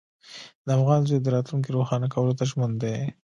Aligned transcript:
د 0.65 0.67
افغان 0.77 1.01
زوی 1.07 1.19
د 1.21 1.27
راتلونکي 1.35 1.69
روښانه 1.77 2.07
کولو 2.13 2.37
ته 2.39 2.43
ژمن 2.49 2.71
دی. 2.81 2.97